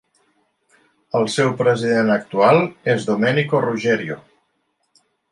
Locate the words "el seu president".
1.17-2.09